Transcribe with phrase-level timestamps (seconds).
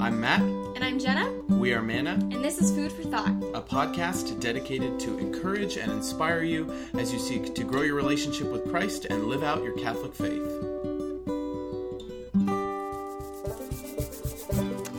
[0.00, 0.40] I'm Matt.
[0.40, 1.30] And I'm Jenna.
[1.48, 3.28] We are Manna, And this is Food for Thought.
[3.54, 8.50] a podcast dedicated to encourage and inspire you as you seek to grow your relationship
[8.50, 10.40] with Christ and live out your Catholic faith.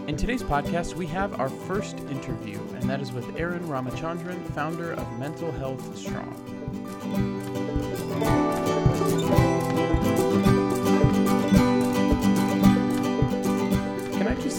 [0.07, 4.93] In today's podcast, we have our first interview, and that is with Erin Ramachandran, founder
[4.93, 6.50] of Mental Health Strong.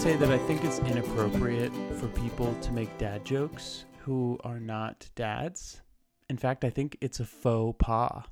[0.03, 5.09] Say that I think it's inappropriate for people to make dad jokes who are not
[5.15, 5.79] dads?
[6.29, 8.25] In fact, I think it's a faux pas.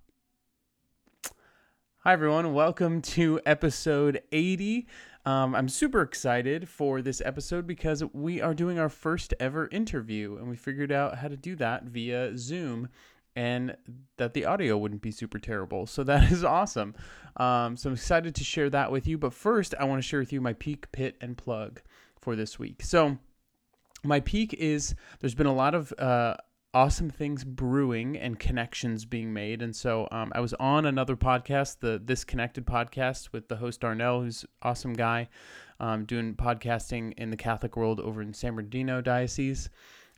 [1.99, 2.53] Hi, everyone.
[2.53, 4.85] Welcome to episode 80.
[5.25, 10.35] Um, I'm super excited for this episode because we are doing our first ever interview,
[10.35, 12.89] and we figured out how to do that via Zoom
[13.35, 13.76] and
[14.17, 15.85] that the audio wouldn't be super terrible.
[15.85, 16.95] So that is awesome.
[17.38, 19.17] Um, so I'm excited to share that with you.
[19.17, 21.81] But first, I want to share with you my peak, pit, and plug
[22.20, 22.84] for this week.
[22.84, 23.17] So
[24.03, 26.36] my peak is there's been a lot of uh,
[26.73, 29.61] awesome things brewing and connections being made.
[29.61, 33.81] And so um, I was on another podcast, the This Connected podcast, with the host
[33.81, 35.30] Darnell, who's awesome guy,
[35.80, 39.70] um, doing podcasting in the Catholic world over in San Bernardino Diocese.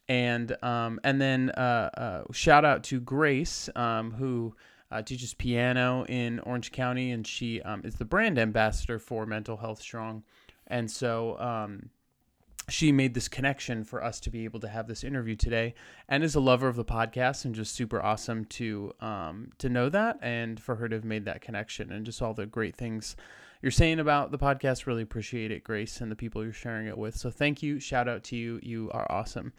[0.10, 4.56] And um, and then uh, uh, shout out to Grace, um, who
[4.92, 9.58] uh, teaches piano in Orange County, and she um, is the brand ambassador for Mental
[9.58, 10.24] Health Strong.
[10.68, 11.90] And so um,
[12.70, 15.74] she made this connection for us to be able to have this interview today
[16.08, 19.90] and is a lover of the podcast and just super awesome to um, to know
[19.90, 23.16] that and for her to have made that connection and just all the great things
[23.62, 24.86] you're saying about the podcast.
[24.86, 27.16] Really appreciate it grace and the people you're sharing it with.
[27.16, 27.80] So thank you.
[27.80, 28.60] Shout out to you.
[28.62, 29.54] You are awesome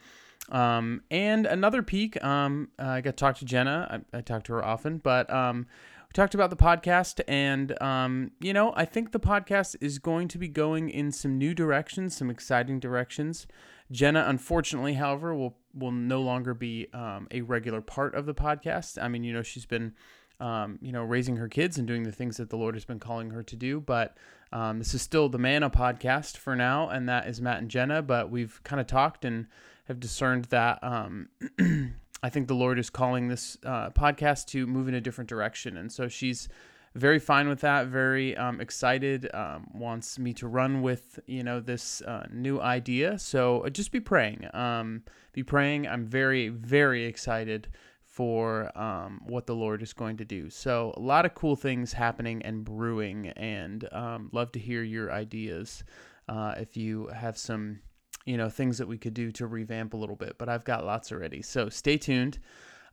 [0.49, 4.03] um, and another peak um, i got to talk to jenna.
[4.13, 5.67] I, I talk to her often but um,
[6.07, 10.27] we talked about the podcast and um, you know i think the podcast is going
[10.29, 13.47] to be going in some new directions some exciting directions.
[13.91, 19.01] Jenna unfortunately however will will no longer be um, a regular part of the podcast.
[19.01, 19.93] I mean you know she's been
[20.39, 22.99] um, you know raising her kids and doing the things that the lord has been
[22.99, 24.17] calling her to do but
[24.51, 28.01] um, this is still the Manna podcast for now and that is matt and jenna
[28.01, 29.47] but we've kind of talked and
[29.85, 31.29] have discerned that um,
[32.23, 35.77] I think the Lord is calling this uh, podcast to move in a different direction.
[35.77, 36.49] And so she's
[36.95, 41.59] very fine with that, very um, excited, um, wants me to run with, you know,
[41.59, 43.19] this uh, new idea.
[43.19, 44.47] So uh, just be praying.
[44.53, 45.03] Um,
[45.33, 45.87] be praying.
[45.87, 47.67] I'm very, very excited
[48.05, 50.49] for um, what the Lord is going to do.
[50.49, 55.11] So a lot of cool things happening and brewing, and um, love to hear your
[55.11, 55.83] ideas.
[56.29, 57.81] Uh, if you have some
[58.25, 60.85] you know things that we could do to revamp a little bit but i've got
[60.85, 61.41] lots already.
[61.41, 62.39] So stay tuned.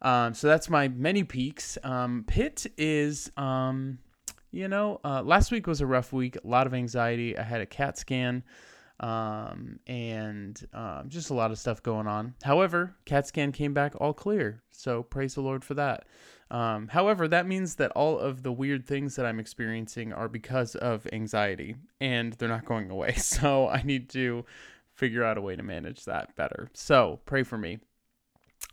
[0.00, 1.78] Um, so that's my many peaks.
[1.84, 3.98] Um, pit is um,
[4.50, 7.38] you know uh, last week was a rough week a lot of anxiety.
[7.38, 8.42] I had a cat scan
[9.00, 12.34] um, and um, just a lot of stuff going on.
[12.42, 16.06] However cat scan came back all clear so praise the lord for that.
[16.50, 20.74] Um, however, that means that all of the weird things that I'm experiencing are because
[20.74, 23.14] of anxiety and they're not going away.
[23.16, 24.44] So I need to
[24.94, 26.70] figure out a way to manage that better.
[26.74, 27.78] So pray for me.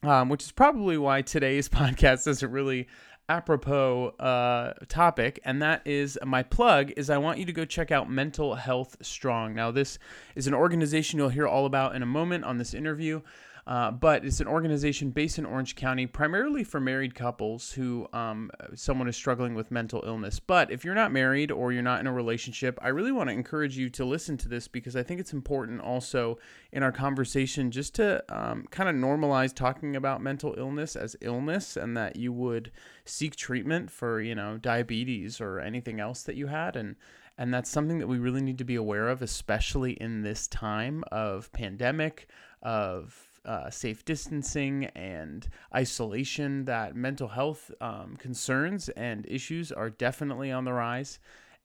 [0.03, 2.87] Um, which is probably why today's podcast is a really
[3.27, 6.91] apropos uh, topic, and that is my plug.
[6.97, 9.55] Is I want you to go check out Mental Health Strong.
[9.55, 9.99] Now, this
[10.35, 13.21] is an organization you'll hear all about in a moment on this interview.
[13.69, 18.49] Uh, but it's an organization based in Orange County, primarily for married couples who um,
[18.73, 20.39] someone is struggling with mental illness.
[20.39, 23.35] But if you're not married or you're not in a relationship, I really want to
[23.35, 26.39] encourage you to listen to this because I think it's important also
[26.71, 31.77] in our conversation just to um, kind of normalize talking about mental illness as illness
[31.77, 32.71] and that you would
[33.05, 36.75] seek treatment for, you know, diabetes or anything else that you had.
[36.75, 36.95] And
[37.37, 41.03] and that's something that we really need to be aware of, especially in this time
[41.11, 42.27] of pandemic,
[42.63, 50.51] of uh, safe distancing and isolation, that mental health um, concerns and issues are definitely
[50.51, 51.19] on the rise.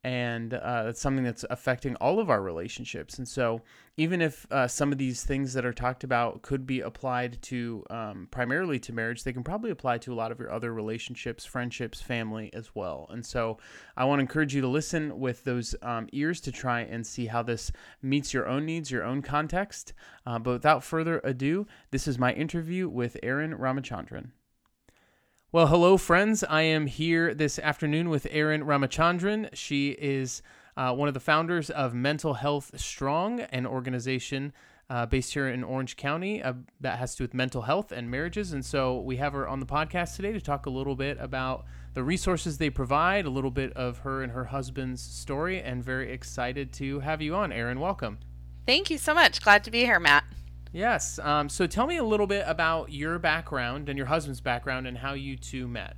[0.05, 3.17] And uh, that's something that's affecting all of our relationships.
[3.17, 3.63] And so,
[3.97, 7.85] even if uh, some of these things that are talked about could be applied to
[7.89, 11.47] um, primarily to marriage, they can probably apply to a lot of your other relationships,
[11.47, 13.07] friendships, family as well.
[13.11, 13.57] And so,
[13.97, 17.25] I want to encourage you to listen with those um, ears to try and see
[17.27, 19.95] how this meets your own needs, your own context.
[20.27, 24.33] Uh, but without further ado, this is my interview with Erin Ramachandran.
[25.55, 26.43] Well, hello, friends.
[26.43, 29.51] I am here this afternoon with Erin Ramachandran.
[29.53, 30.43] She is
[30.77, 34.53] uh, one of the founders of Mental Health Strong, an organization
[34.91, 38.11] uh, based here in Orange County uh, that has to do with mental health and
[38.11, 38.53] marriages.
[38.53, 41.67] And so we have her on the podcast today to talk a little bit about
[41.93, 46.11] the resources they provide, a little bit of her and her husband's story, and very
[46.11, 47.79] excited to have you on, Erin.
[47.79, 48.19] Welcome.
[48.67, 49.41] Thank you so much.
[49.41, 50.25] Glad to be here, Matt.
[50.75, 51.21] Yes.
[51.21, 54.99] Um, so tell me a little bit about your background and your husband's background and
[54.99, 55.97] how you two met.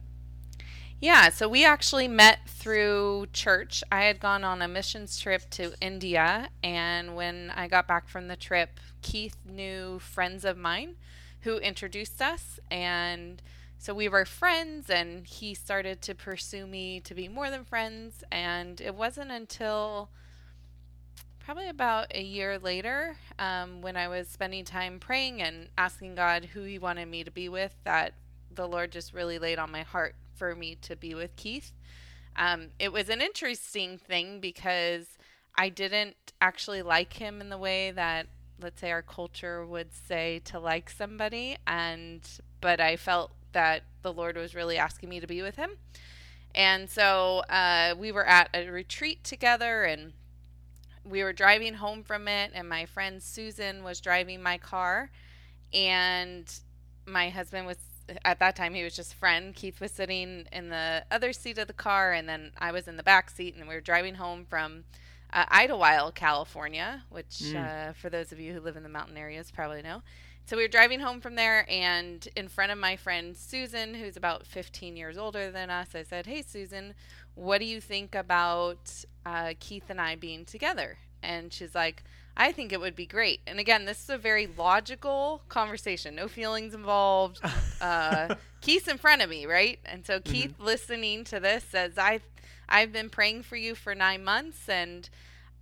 [1.00, 3.82] Yeah, so we actually met through church.
[3.90, 8.28] I had gone on a missions trip to India, and when I got back from
[8.28, 10.96] the trip, Keith knew friends of mine
[11.40, 13.43] who introduced us, and
[13.78, 18.25] so we were friends, and he started to pursue me to be more than friends.
[18.32, 20.11] And it wasn't until
[21.46, 26.44] probably about a year later, um, when I was spending time praying and asking God
[26.44, 28.14] who He wanted me to be with, that
[28.52, 31.72] the Lord just really laid on my heart for me to be with Keith.
[32.34, 35.19] Um, it was an interesting thing because
[35.56, 38.26] I didn't actually like him in the way that,
[38.60, 42.28] let's say, our culture would say to like somebody, and
[42.60, 45.70] but I felt that the Lord was really asking me to be with him.
[46.56, 50.12] And so uh, we were at a retreat together and
[51.08, 55.10] we were driving home from it, and my friend Susan was driving my car,
[55.72, 56.52] and
[57.06, 57.76] my husband was
[58.24, 59.54] at that time he was just friend.
[59.54, 62.96] Keith was sitting in the other seat of the car, and then I was in
[62.96, 64.84] the back seat, and we were driving home from
[65.32, 67.56] uh, Idyllwild, California, which mm.
[67.90, 70.02] uh, for those of you who live in the mountain areas probably know.
[70.46, 74.16] So we were driving home from there, and in front of my friend Susan, who's
[74.16, 76.94] about 15 years older than us, I said, "Hey, Susan,
[77.34, 82.04] what do you think about uh, Keith and I being together?" And she's like,
[82.37, 83.40] I think it would be great.
[83.44, 87.40] And again, this is a very logical conversation, no feelings involved.
[87.78, 89.78] Uh, Keith's in front of me, right?
[89.84, 90.32] And so mm-hmm.
[90.32, 92.20] Keith, listening to this, says, "I,
[92.70, 95.06] I've been praying for you for nine months, and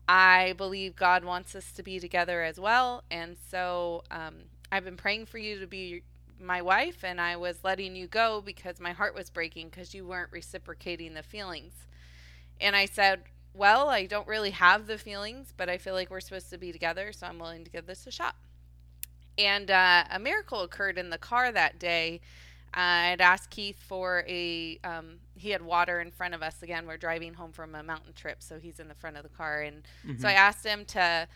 [0.09, 3.03] I believe God wants us to be together as well.
[3.11, 4.35] And so um,
[4.73, 6.03] I've been praying for you to be
[6.41, 10.07] my wife, and I was letting you go because my heart was breaking because you
[10.07, 11.73] weren't reciprocating the feelings."
[12.61, 13.25] And I said,
[13.55, 16.73] well, I don't really have the feelings, but I feel like we're supposed to be
[16.73, 18.35] together, so I'm willing to give this a shot.
[19.39, 22.21] And uh, a miracle occurred in the car that day.
[22.73, 26.63] I'd asked Keith for a, um, he had water in front of us.
[26.63, 29.29] Again, we're driving home from a mountain trip, so he's in the front of the
[29.29, 29.63] car.
[29.63, 30.21] And mm-hmm.
[30.21, 31.29] so I asked him to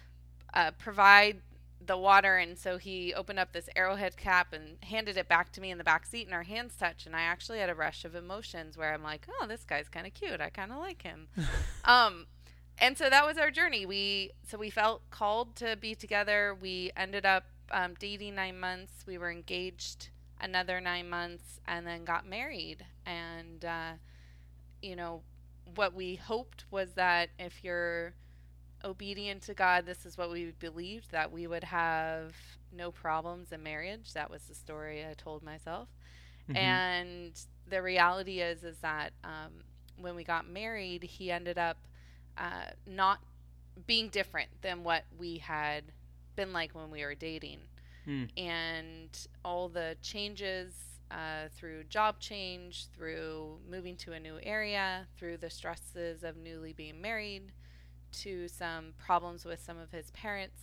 [0.55, 1.41] uh, provide
[1.89, 5.61] the water and so he opened up this arrowhead cap and handed it back to
[5.61, 8.05] me in the back seat and our hands touched and i actually had a rush
[8.05, 10.41] of emotions where i'm like oh this guy's kind of cute.
[10.41, 11.29] I kind of like him.
[11.85, 12.27] Um
[12.81, 13.87] and so that was our journey.
[13.87, 16.57] We so we felt called to be together.
[16.61, 19.05] We ended up um, dating nine months.
[19.07, 20.11] We were engaged
[20.41, 22.85] another nine months and then got married.
[23.05, 23.93] And uh,
[24.81, 25.23] you know
[25.75, 28.15] what we hoped was that if you're
[28.85, 32.35] obedient to God, this is what we believed that we would have
[32.73, 34.13] no problems in marriage.
[34.15, 35.89] That was the story I told myself.
[36.49, 36.57] Mm-hmm.
[36.57, 39.53] And the reality is, is that um,
[39.97, 41.79] when we got married, he ended up
[42.37, 43.19] uh, not
[43.87, 45.85] being different than what we had
[46.37, 47.59] been like when we were dating.
[48.07, 48.29] Mm.
[48.39, 50.73] And all the changes
[51.11, 56.73] uh, through job change, through moving to a new area, through the stresses of newly
[56.73, 57.53] being married,
[58.13, 60.61] to some problems with some of his parents.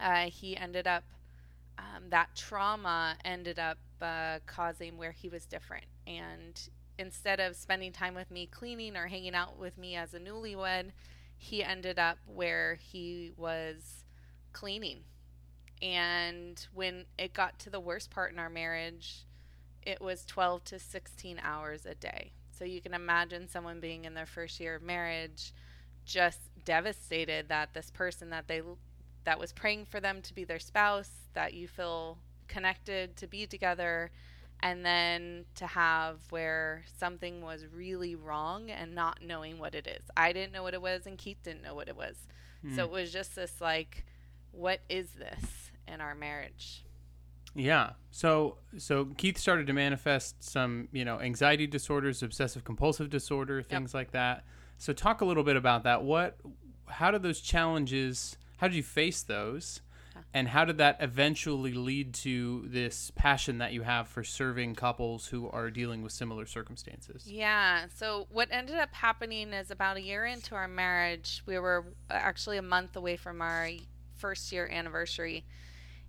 [0.00, 1.04] Uh, he ended up,
[1.78, 5.84] um, that trauma ended up uh, causing where he was different.
[6.06, 6.60] And
[6.98, 10.90] instead of spending time with me cleaning or hanging out with me as a newlywed,
[11.36, 14.04] he ended up where he was
[14.52, 15.00] cleaning.
[15.80, 19.24] And when it got to the worst part in our marriage,
[19.82, 22.32] it was 12 to 16 hours a day.
[22.52, 25.52] So you can imagine someone being in their first year of marriage
[26.04, 28.62] just devastated that this person that they
[29.24, 32.18] that was praying for them to be their spouse, that you feel
[32.48, 34.10] connected to be together,
[34.60, 40.02] and then to have where something was really wrong and not knowing what it is.
[40.16, 42.16] I didn't know what it was, and Keith didn't know what it was.
[42.64, 42.76] Mm.
[42.76, 42.94] So hmm.
[42.94, 44.04] it was just this like,
[44.50, 46.84] what is this in our marriage?
[47.54, 47.90] Yeah.
[48.10, 53.90] So so Keith started to manifest some, you know, anxiety disorders, obsessive compulsive disorder, things
[53.90, 53.94] yep.
[53.94, 54.44] like that.
[54.78, 56.02] So talk a little bit about that.
[56.02, 56.38] What
[56.86, 59.80] how did those challenges how did you face those?
[60.34, 65.26] And how did that eventually lead to this passion that you have for serving couples
[65.26, 67.26] who are dealing with similar circumstances?
[67.26, 67.86] Yeah.
[67.96, 72.56] So, what ended up happening is about a year into our marriage, we were actually
[72.56, 73.70] a month away from our
[74.14, 75.44] first year anniversary.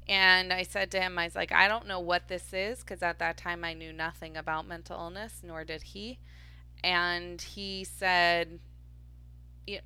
[0.08, 3.02] And I said to him, I was like, I don't know what this is because
[3.02, 6.20] at that time I knew nothing about mental illness, nor did he
[6.84, 8.60] and he said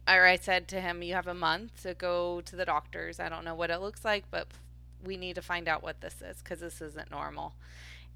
[0.08, 3.20] or I said to him, "You have a month to go to the doctors.
[3.20, 4.48] I don't know what it looks like, but
[5.04, 7.54] we need to find out what this is because this isn't normal."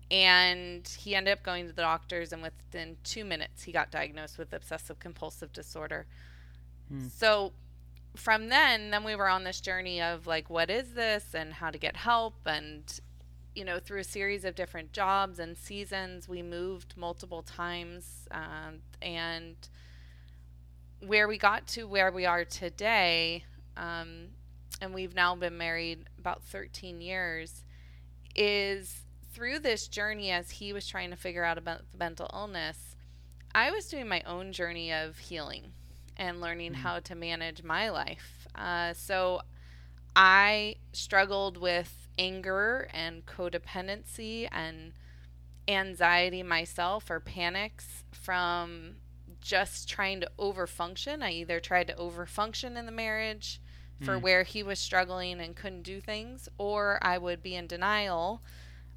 [0.10, 4.38] And he ended up going to the doctors, and within two minutes, he got diagnosed
[4.38, 6.06] with obsessive compulsive disorder.
[6.90, 7.08] Hmm.
[7.08, 7.54] So,
[8.16, 11.70] from then, then we were on this journey of like, what is this and how
[11.70, 12.34] to get help.
[12.46, 13.00] And,
[13.56, 18.28] you know, through a series of different jobs and seasons, we moved multiple times.
[18.32, 19.56] Um, and
[21.06, 23.44] where we got to where we are today,
[23.78, 24.28] um,
[24.82, 27.64] and we've now been married about 13 years,
[28.36, 29.02] is
[29.34, 32.96] through this journey as he was trying to figure out about the mental illness,
[33.54, 35.74] I was doing my own journey of healing
[36.18, 36.82] and learning Mm-hmm.
[36.82, 38.48] how to manage my life.
[38.56, 39.42] Uh, so
[40.16, 44.94] I struggled with anger and codependency and
[45.68, 48.96] anxiety myself or panics from
[49.42, 51.24] just trying to overfunction.
[51.24, 53.60] I either tried to overfunction in the marriage
[54.00, 54.22] for Mm.
[54.22, 58.42] where he was struggling and couldn't do things, or I would be in denial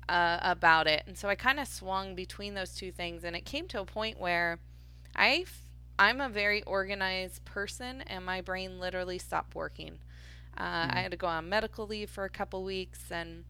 [0.09, 1.03] uh, about it.
[1.07, 3.87] And so I kind of swung between those two things, and it came to a
[3.87, 4.59] point where
[5.17, 5.63] I f-
[5.99, 9.99] I'm a very organized person, and my brain literally stopped working.
[10.57, 13.45] Uh, I had to go on medical leave for a couple weeks, and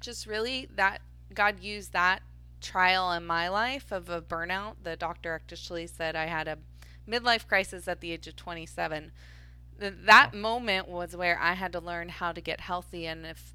[0.00, 1.00] just really that
[1.32, 2.22] God used that
[2.60, 4.76] trial in my life of a burnout.
[4.82, 6.58] The doctor actually said I had a
[7.08, 9.12] midlife crisis at the age of 27.
[9.80, 13.54] Th- That moment was where I had to learn how to get healthy, and if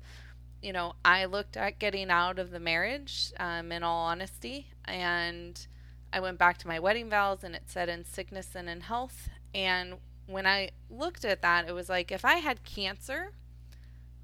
[0.61, 5.65] you know, I looked at getting out of the marriage, um, in all honesty, and
[6.11, 9.29] I went back to my wedding vows, and it said in sickness and in health.
[9.53, 9.95] And
[10.29, 13.31] when I looked at that, it was like if I had cancer,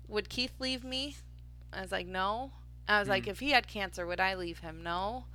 [0.07, 1.15] would Keith leave me?
[1.73, 2.51] I was like, no.
[2.87, 4.83] I was like, if he had cancer, would I leave him?
[4.83, 5.25] No.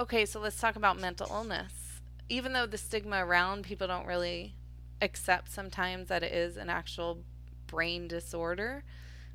[0.00, 2.00] Okay, so let's talk about mental illness.
[2.28, 4.54] Even though the stigma around people don't really
[5.00, 7.18] accept sometimes that it is an actual
[7.66, 8.82] brain disorder,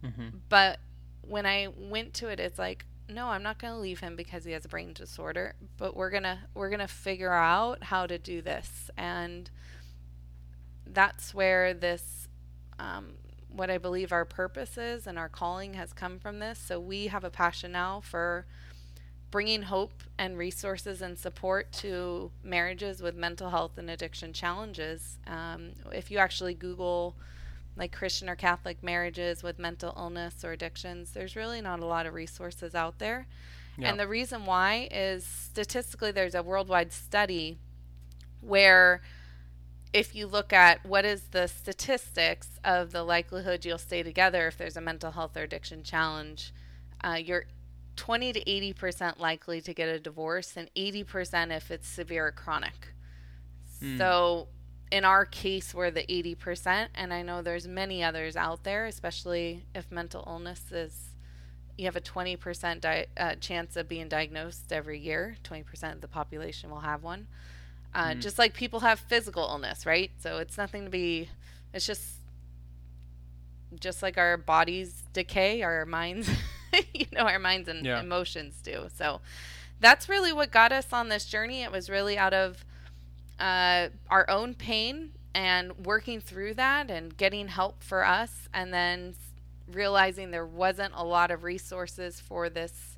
[0.04, 0.38] Mm-hmm.
[0.50, 0.80] but
[1.22, 4.44] when I went to it, it's like, no, I'm not going to leave him because
[4.44, 8.06] he has a brain disorder, but we're going to we're going to figure out how
[8.08, 8.90] to do this.
[8.98, 9.50] And
[10.86, 12.28] that's where this
[12.80, 13.14] um,
[13.50, 16.60] what I believe our purpose is and our calling has come from this.
[16.60, 18.46] So we have a passion now for
[19.30, 25.18] bringing hope and resources and support to marriages with mental health and addiction challenges.
[25.26, 27.16] Um, if you actually Google
[27.76, 32.06] like Christian or Catholic marriages with mental illness or addictions, there's really not a lot
[32.06, 33.28] of resources out there.
[33.78, 33.90] Yeah.
[33.90, 37.58] And the reason why is statistically, there's a worldwide study
[38.42, 39.02] where
[39.94, 44.58] if you look at what is the statistics of the likelihood you'll stay together if
[44.58, 46.52] there's a mental health or addiction challenge,
[47.04, 47.46] uh, you're
[47.96, 52.28] 20 to 80 percent likely to get a divorce, and 80 percent if it's severe
[52.28, 52.94] or chronic.
[53.80, 53.98] Hmm.
[53.98, 54.48] So,
[54.92, 58.88] in our case, we're the 80 percent, and I know there's many others out there,
[58.88, 61.10] especially if mental illness is.
[61.76, 65.38] You have a 20% di- uh, chance of being diagnosed every year.
[65.44, 67.26] 20% of the population will have one
[67.96, 68.22] uh, Mhm.
[68.22, 70.12] just like people have physical illness, right?
[70.20, 71.30] So it's nothing to be.
[71.74, 72.04] It's just
[73.80, 76.30] just like our bodies decay, our minds,
[76.94, 78.00] you know, our minds and Yeah.
[78.00, 78.88] emotions do.
[78.96, 79.22] So
[79.80, 81.64] that's really what got us on this journey.
[81.64, 82.64] It was really out of
[83.40, 89.16] uh, our own pain and working through that and getting help for us, and then
[89.68, 92.93] realizing there wasn't a lot of resources for this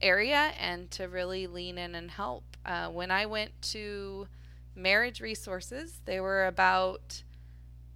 [0.00, 2.44] area and to really lean in and help.
[2.64, 4.28] Uh, when I went to
[4.74, 7.22] marriage resources, they were about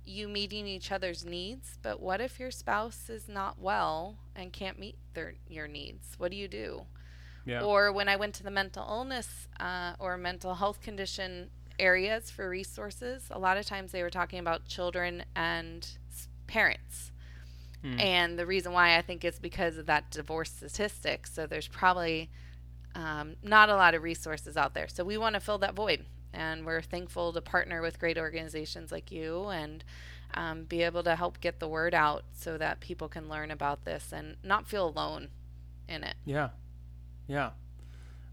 [0.05, 1.79] you meeting each other's needs.
[1.83, 6.15] But what if your spouse is not well and can't meet their your needs?
[6.19, 6.83] What do you do?
[7.45, 7.63] Yeah.
[7.63, 12.49] Or when I went to the mental illness uh, or mental health condition areas for
[12.49, 15.87] resources, a lot of times they were talking about children and
[16.47, 17.12] parents.
[17.83, 17.99] Hmm.
[17.99, 21.27] And the reason why I think is because of that divorce statistic.
[21.27, 22.31] So there's probably
[22.95, 24.89] um, not a lot of resources out there.
[24.89, 26.05] So we want to fill that void.
[26.33, 29.85] And we're thankful to partner with great organizations like you and
[30.35, 33.85] um, be able to help get the word out so that people can learn about
[33.85, 35.29] this and not feel alone
[35.89, 36.15] in it.
[36.25, 36.51] Yeah.
[37.27, 37.51] Yeah.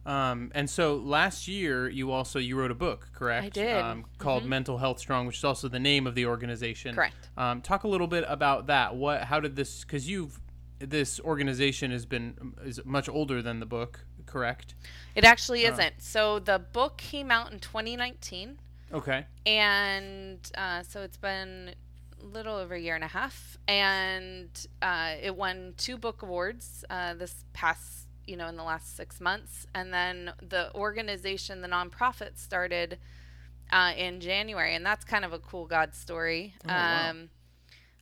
[0.05, 3.45] Um, and so last year you also you wrote a book, correct?
[3.45, 3.75] I did.
[3.77, 4.47] Um, called Mhm.
[4.47, 6.95] Mental Health Strong, which is also the name of the organization.
[6.95, 7.29] Correct.
[7.37, 8.95] Um, talk a little bit about that.
[8.95, 9.23] What?
[9.23, 9.81] How did this?
[9.83, 10.39] Because you've
[10.79, 14.75] this organization has been is much older than the book, correct?
[15.13, 15.73] It actually Oh.
[15.73, 16.01] isn't.
[16.01, 18.59] So the book came out in 2019.
[18.91, 19.25] Okay.
[19.45, 21.75] and uh, so it's been
[22.21, 24.49] a little over a year and a half and
[24.81, 29.19] uh, it won two book awards uh, this past you know in the last six
[29.19, 29.65] months.
[29.73, 32.97] And then the organization the nonprofit started
[33.71, 36.53] uh, in january and that's kind of a cool god story.
[36.65, 37.09] Oh, wow.
[37.09, 37.29] um,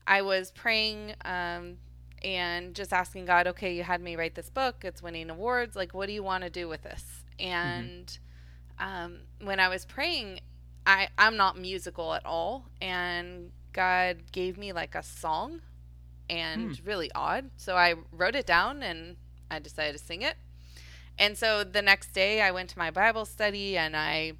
[0.05, 1.77] i was praying um,
[2.23, 4.83] and just asking god okay you had me write this book.
[4.83, 5.75] It's winning awards.
[5.75, 7.23] Like what do you want to do with this?
[7.39, 8.17] And
[8.79, 10.41] um, when i was praying
[10.87, 12.69] I, I'm not musical at all.
[12.81, 15.61] And God gave me like a song
[16.29, 17.51] and really odd.
[17.57, 19.17] So I wrote it down and
[19.49, 20.35] I decided to sing it.
[21.19, 24.33] And so the next day I went to my Bible study and I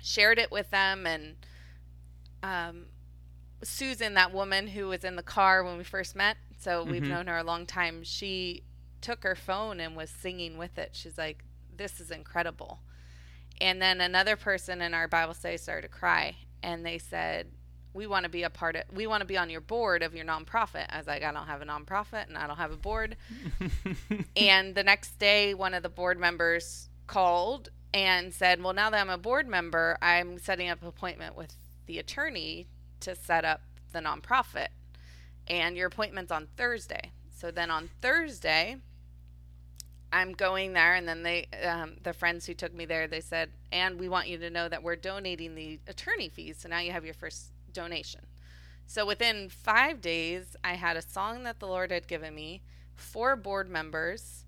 [0.00, 1.36] shared it with them and
[2.42, 2.86] um,
[3.62, 7.08] Susan, that woman who was in the car when we first met, so we've Mhm.
[7.08, 8.64] known her a long time, she
[9.00, 10.90] took her phone and was singing with it.
[10.94, 12.80] She's like, This is incredible.
[13.60, 17.50] And then another person in our Bible study started to cry and they said,
[17.94, 20.14] We want to be a part of we want to be on your board of
[20.14, 20.86] your nonprofit.
[20.88, 23.16] I was like, I don't have a nonprofit and I don't have a board.
[24.36, 29.00] and the next day one of the board members called and said, Well now that
[29.00, 31.54] I'm a board member, I'm setting up an appointment with
[31.86, 32.66] the attorney
[33.00, 33.60] to set up
[33.92, 34.68] the nonprofit.
[35.48, 37.12] And your appointment's on Thursday.
[37.30, 38.76] So then on Thursday,
[40.12, 43.50] I'm going there, and then they, um, the friends who took me there, they said,
[43.72, 46.58] and we want you to know that we're donating the attorney fees.
[46.60, 48.20] So now you have your first donation.
[48.86, 52.62] So within five days, I had a song that the Lord had given me,
[52.94, 54.44] four board members,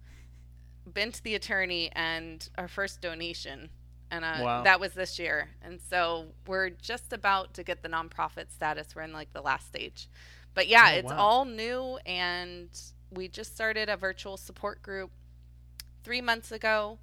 [0.93, 3.71] been to the attorney, and our first donation.
[4.11, 4.63] And uh, Wow.
[4.65, 5.49] that was this year.
[5.63, 8.95] And so we're just about to get the nonprofit status.
[8.95, 10.09] We're in like the last stage.
[10.53, 11.17] But yeah, Oh, it's wow.
[11.19, 11.99] all new.
[12.05, 12.69] And
[13.11, 15.11] we just started a virtual support group
[16.03, 16.99] three months ago.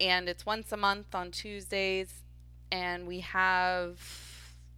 [0.00, 2.24] And it's once a month on Tuesdays.
[2.72, 4.00] And we have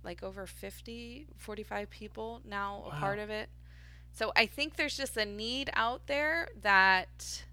[0.04, 3.48] like over 50, 45 people now a part of it.
[4.12, 7.44] So I think there's just a need out there that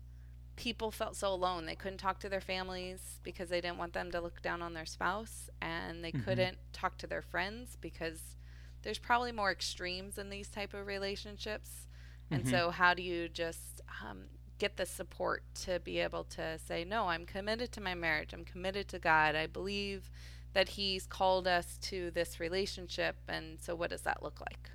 [0.56, 1.66] people felt so alone.
[1.66, 4.74] They couldn't talk to their families because they didn't want them to look down on
[4.74, 6.24] their spouse, and they Mhm.
[6.24, 8.36] couldn't talk to their friends because
[8.84, 11.88] there's probably more extremes in these type of relationships.
[12.32, 12.50] And Mhm.
[12.50, 14.26] so, how do you just um,
[14.60, 18.34] get the support to be able to say, "No, I'm committed to my marriage.
[18.34, 19.36] I'm committed to God.
[19.36, 20.10] I believe
[20.54, 24.70] that He's called us to this relationship." And so, what does that look like?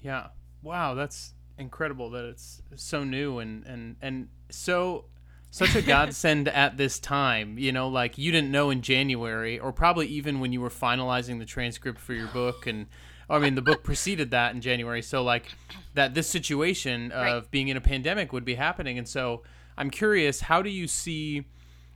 [0.00, 0.28] Yeah.
[0.62, 5.04] Wow, that's incredible that it's so new and and and so
[5.50, 7.58] such a godsend at this time.
[7.58, 11.38] You know, like you didn't know in January, or probably even when you were finalizing
[11.38, 12.86] the transcript for your book, and
[13.28, 15.02] I mean the book preceded that in January.
[15.02, 15.46] So like
[15.94, 17.50] that this situation of Right.
[17.50, 19.42] being in a pandemic would be happening, and so
[19.76, 21.46] I'm curious, how do you see?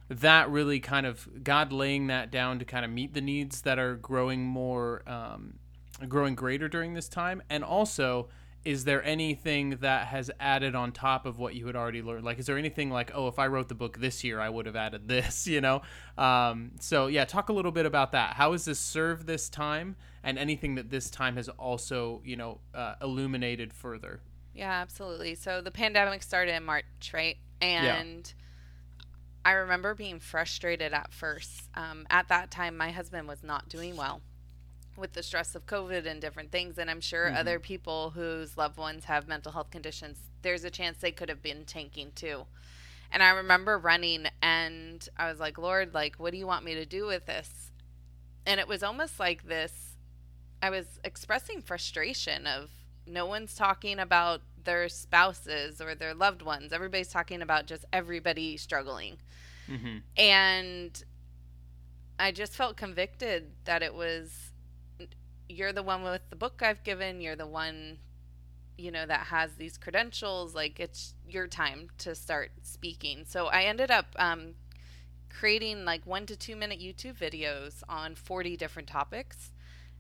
[0.08, 3.78] That really kind of God laying that down to kind of meet the needs that
[3.78, 5.58] are growing more, um,
[6.08, 8.28] growing greater during this time, and also.
[8.64, 12.24] Is there anything that has added on top of what you had already learned?
[12.24, 14.64] Like, is there anything like, oh, if I wrote the book this year, I would
[14.64, 15.82] have added this, you know?
[16.16, 18.36] Um, so, yeah, talk a little bit about that.
[18.36, 22.60] How has this served this time, and anything that this time has also, you know,
[22.74, 24.22] uh, illuminated further?
[24.54, 25.34] Yeah, absolutely.
[25.34, 27.36] So the pandemic started in March, right?
[27.60, 28.32] And
[29.44, 31.68] I remember being frustrated at first.
[31.74, 34.22] Um, at that time, my husband was not doing well
[34.96, 36.78] with the stress of COVID and different things.
[36.78, 37.36] And I'm sure Mhm.
[37.36, 41.42] other people whose loved ones have mental health conditions, there's a chance they could have
[41.42, 42.46] been tanking too.
[43.10, 46.74] And I remember running and I was like, Lord, like, what do you want me
[46.74, 47.70] to do with this?
[48.46, 49.96] And it was almost like this
[50.62, 52.70] I was expressing frustration of
[53.06, 56.72] no one's talking about their spouses or their loved ones.
[56.72, 59.16] Everybody's talking about just everybody struggling.
[59.68, 59.98] Mm-hmm.
[60.16, 61.04] And
[62.18, 64.52] I just felt convicted that it was
[65.48, 67.98] you're the one with the book I've given, you're the one
[68.76, 73.24] you know that has these credentials like it's your time to start speaking.
[73.26, 74.54] So I ended up um
[75.30, 79.52] creating like 1 to 2 minute YouTube videos on 40 different topics.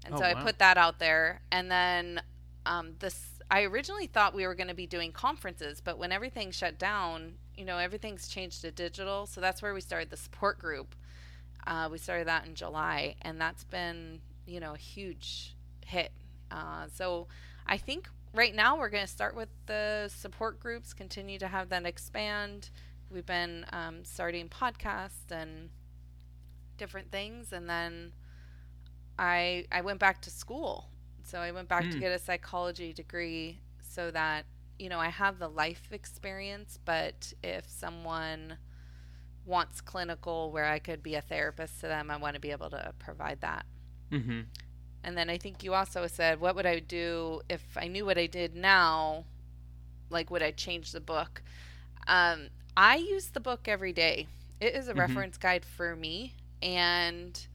[0.04, 2.22] And Oh, so I put that out there and then
[2.66, 6.50] um this I originally thought we were going to be doing conferences, but when everything
[6.50, 9.26] shut down, you know, everything's changed to digital.
[9.26, 10.94] So that's where we started the support group.
[11.66, 15.54] Uh, we started that in July, and that's been, you know, a huge
[15.86, 16.12] hit.
[16.50, 17.26] Uh, so
[17.66, 21.68] I think right now we're going to start with the support groups, continue to have
[21.70, 22.70] that expand.
[23.10, 25.70] We've been um, starting podcasts and
[26.76, 28.12] different things, and then
[29.18, 30.88] I I went back to school.
[31.24, 32.00] So I went back to Hmm.
[32.00, 34.44] get a psychology degree so that
[34.78, 38.58] you know I have the life experience, but if someone
[39.46, 42.70] wants clinical where I could be a therapist to them, I want to be able
[42.70, 43.66] to provide that.
[44.12, 44.42] Mm-hmm.
[45.02, 48.18] And then I think you also said, what would I do if I knew what
[48.18, 49.24] I did now?
[50.10, 51.42] Like, would I change the book?
[52.06, 54.28] Um, I use the book every day.
[54.60, 54.98] It is a Mhm.
[54.98, 56.34] reference guide for me.
[56.62, 57.46] And,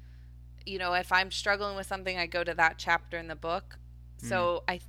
[0.65, 3.77] you know, if I'm struggling with something, I go to that chapter in the book.
[4.21, 4.81] So I,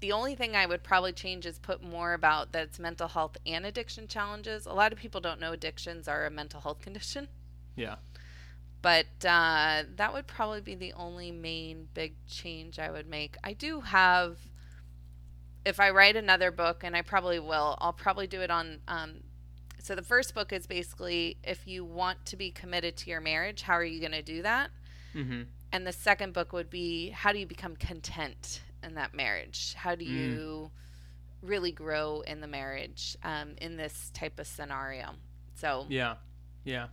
[0.00, 3.36] the only thing I would probably change is put more about that it's mental health
[3.46, 4.66] and addiction challenges.
[4.66, 7.28] A lot of people don't know addictions are a mental health condition.
[7.76, 7.96] Yeah.
[8.82, 13.36] But uh, that would probably be the only main big change I would make.
[13.42, 14.36] I do have,
[15.64, 18.80] if I write another book, and I probably will, I'll probably do it on.
[18.86, 19.20] Um,
[19.84, 23.60] so the first book is basically if you want to be committed to your marriage,
[23.60, 24.70] how are you going to do that?
[25.14, 25.42] Mm-hmm.
[25.72, 29.74] And the second book would be how do you become content in that marriage?
[29.76, 30.70] How do you
[31.42, 35.10] really grow in the marriage um, in this type of scenario?
[35.54, 36.14] So Yeah,
[36.64, 36.86] yeah.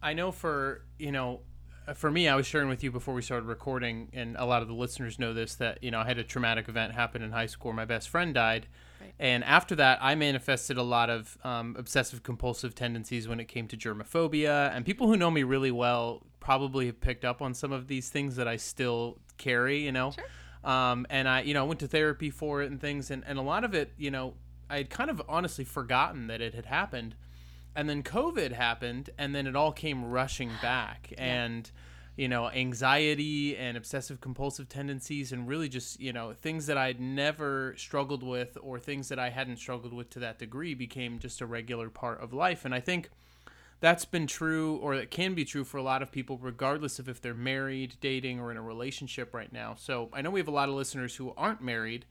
[0.00, 1.40] I know for you know,
[1.88, 4.62] uh, for me, I was sharing with you before we started recording, and a lot
[4.62, 7.32] of the listeners know this that you know I had a traumatic event happen in
[7.32, 7.70] high school.
[7.70, 8.68] where My best friend died.
[9.18, 13.66] And after that, I manifested a lot of um, obsessive compulsive tendencies when it came
[13.68, 14.74] to germophobia.
[14.74, 18.08] And people who know me really well probably have picked up on some of these
[18.08, 19.84] things that I still carry.
[19.84, 20.12] You know.
[20.12, 20.24] Sure.
[20.64, 23.38] Um, and I, you know, I went to therapy for it and things, and, and
[23.38, 24.34] a lot of it, you know,
[24.68, 27.14] I had kind of honestly forgotten that it had happened
[27.78, 31.70] and then covid happened and then it all came rushing back and
[32.18, 37.00] you know anxiety and obsessive compulsive tendencies and really just you know things that i'd
[37.00, 41.40] never struggled with or things that i hadn't struggled with to that degree became just
[41.40, 42.64] a regular part of life.
[42.64, 43.08] And i think
[43.80, 47.08] that's been true or it can be true for a lot of people regardless of
[47.08, 49.76] if they're married dating or in a relationship right now.
[49.78, 52.04] So i know we have a lot of listeners who aren't married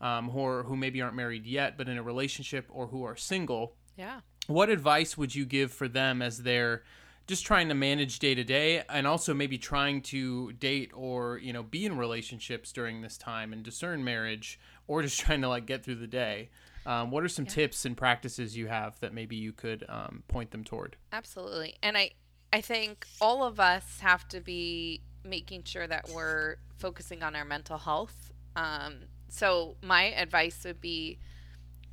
[0.00, 3.76] um, or who maybe aren't married yet but in a relationship or who are single.
[3.96, 4.20] Yeah.
[4.48, 6.82] what advice would you give for them as they're
[7.26, 11.52] just trying to manage day to day and also maybe trying to date or you
[11.52, 15.66] know be in relationships during this time and discern marriage or just trying to like
[15.66, 16.50] get through the day
[16.84, 20.50] um, what are some tips and practices you have that maybe you could um, point
[20.50, 21.76] them toward Absolutely.
[21.82, 22.10] And I
[22.52, 27.44] I think all of us have to be making sure that we're focusing on our
[27.44, 28.32] mental health.
[28.56, 31.18] Um, so my advice would be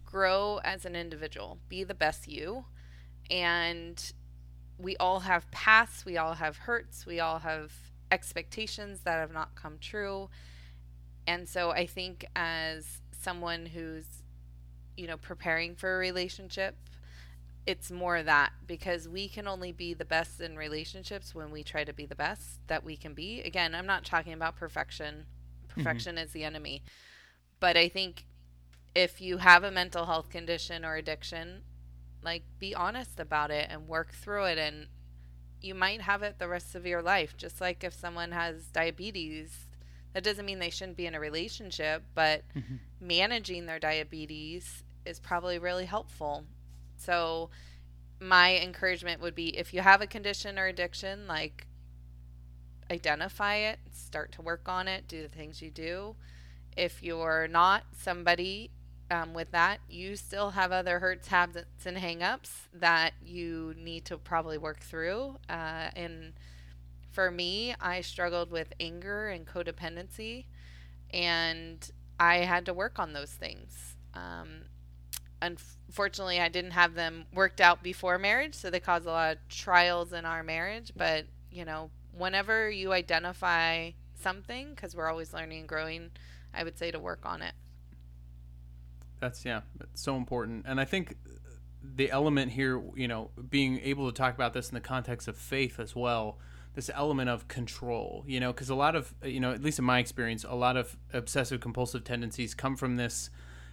[0.06, 2.66] grow as an individual, be the best you.
[3.32, 4.12] And
[4.80, 7.74] we all have paths, we all have hurts, we all have
[8.12, 10.30] expectations that have not come true.
[11.28, 14.24] And so I think as someone who's
[14.96, 16.76] you know preparing for a relationship
[17.70, 21.84] it's more that because we can only be the best in relationships when we try
[21.84, 23.42] to be the best that we can be.
[23.42, 25.26] Again, I'm not talking about perfection.
[25.68, 25.82] Mm-hmm.
[25.82, 26.82] Perfection is the enemy.
[27.60, 28.26] But I think
[28.96, 31.62] if you have a mental health condition or addiction,
[32.24, 34.88] like be honest about it and work through it and
[35.62, 37.36] you might have it the rest of your life.
[37.38, 39.68] Just like if someone has diabetes,
[40.14, 42.76] that doesn't mean they shouldn't be in a relationship, but mm-hmm.
[43.00, 46.46] managing their diabetes is probably really helpful.
[46.98, 47.50] So,
[48.22, 51.68] my encouragement would be if you have a condition or addiction, like
[52.92, 56.16] identify it, start to work on it, do the things you do.
[56.76, 58.72] If you're not somebody
[59.12, 64.18] um, with that, you still have other hurts, habits, and hangups that you need to
[64.18, 65.38] probably work through.
[65.50, 66.34] Uh, and
[67.12, 70.46] for me, I struggled with anger and codependency,
[71.12, 73.96] and I had to work on those things.
[74.14, 74.66] Um,
[75.42, 79.48] unfortunately, I didn't have them worked out before marriage, so they caused a lot of
[79.48, 80.92] trials in our marriage.
[80.96, 83.92] But, you know, whenever you identify
[84.22, 86.12] something, because we're always learning and growing,
[86.54, 87.54] I would say to work on it.
[89.20, 90.66] That's yeah, that's so important.
[90.68, 91.16] And I think
[91.84, 95.38] the element here, you know, being able to talk about this in the context of
[95.38, 96.38] faith as well,
[96.76, 99.86] this element of control, you know, because a lot of, you know, at least in
[99.86, 103.30] my experience, a lot of obsessive compulsive tendencies come from this,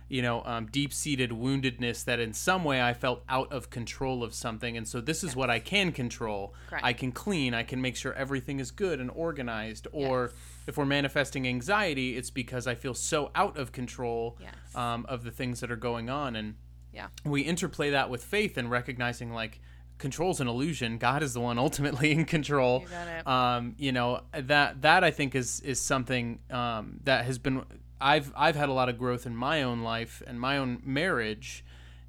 [0.08, 4.22] you know, um, deep seated woundedness that in some way I felt out of control
[4.22, 4.76] of something.
[4.76, 6.54] And so this is what I can control.
[6.68, 6.84] Correct.
[6.84, 9.88] I can clean, I can make sure everything is good and organized.
[9.92, 10.55] Or Yes.
[10.66, 14.52] If we're manifesting anxiety, it's because I feel so out of control Yes.
[14.74, 16.36] um, of the things that are going on.
[16.36, 16.54] And
[16.92, 17.08] Yeah.
[17.24, 19.60] we interplay that with faith and recognizing like
[19.98, 20.98] control's an illusion.
[20.98, 22.80] God is the one ultimately in control.
[22.82, 23.26] You got it.
[23.26, 27.64] Um, you know that that I think is is something um, that has been
[28.00, 31.64] I've I've had a lot of growth in my own life and my own marriage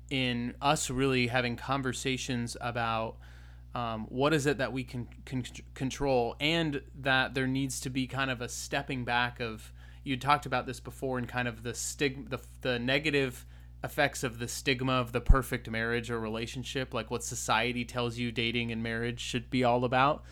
[0.09, 3.17] in us really having conversations about
[3.75, 6.36] um, what is it that we can, can control?
[6.39, 9.71] And that there needs to be kind of a stepping back of
[10.03, 13.45] you talked about this before and kind of the stigma the, the negative
[13.84, 18.32] effects of the stigma of the perfect marriage or relationship like what society tells you
[18.32, 20.23] dating and marriage should be all about.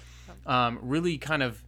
[0.45, 1.63] Um, really kind of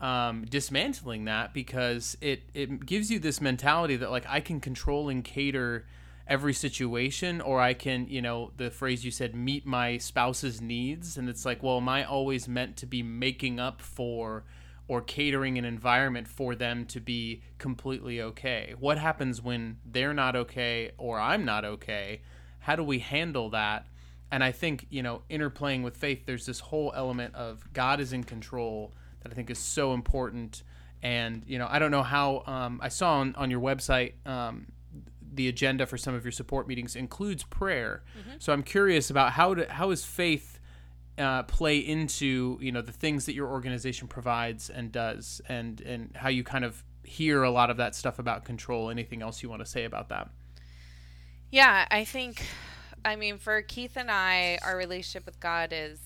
[0.00, 5.08] um, dismantling that because it it gives you this mentality that like I can control
[5.08, 5.86] and cater
[6.28, 11.16] every situation or I can you know the phrase you said meet my spouse's needs.
[11.16, 14.44] And it's like well am I always meant to be making up for
[14.88, 18.74] or catering an environment for them to be completely okay?
[18.78, 22.22] What happens when they're not okay or I'm not okay?
[22.60, 23.86] How do we handle that?
[24.30, 28.12] And I think you know interplaying with faith, there's this whole element of God is
[28.12, 30.62] in control that I think is so important.
[31.02, 34.66] And you know, I don't know how um, I saw on, on your website um,
[35.36, 38.02] the agenda for some of your support meetings includes prayer.
[38.18, 38.36] Mm-hmm.
[38.38, 40.58] So I'm curious about how to how is faith
[41.18, 46.10] uh, play into you know the things that your organization provides and does, and and
[46.16, 48.90] how you kind of hear a lot of that stuff about control.
[48.90, 50.28] Anything else you want to say about that?
[51.50, 52.44] Yeah, I think,
[53.04, 56.00] I mean, for Keith and I, our relationship with God is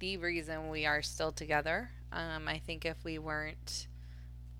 [0.00, 1.90] the reason we are still together.
[2.12, 3.86] Um, I think if we weren't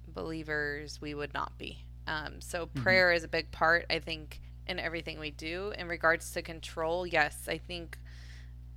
[0.06, 1.84] believers, we would not be.
[2.08, 2.82] Um, so mm-hmm.
[2.82, 5.72] prayer is a big part, I think, in everything we do.
[5.78, 7.98] In regards to control, yes, I think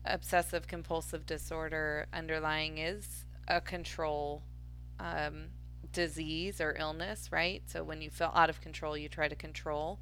[0.06, 4.44] obsessive compulsive disorder underlying is a control
[5.00, 5.46] um,
[5.94, 7.64] disease or illness, right?
[7.68, 10.00] So when you feel out of control, you try to control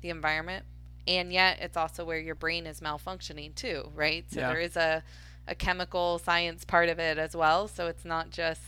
[0.00, 0.64] the environment.
[1.06, 4.24] And yet, it's also where your brain is malfunctioning too, right?
[4.30, 4.48] So yeah.
[4.48, 5.02] there is a,
[5.46, 7.68] a chemical science part of it as well.
[7.68, 8.62] So it's not just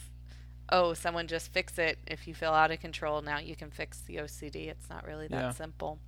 [0.71, 1.99] oh, someone just fix it.
[2.07, 4.69] If you feel out of control, now you can fix the OCD.
[4.69, 5.51] It's not really that yeah.
[5.51, 5.99] simple.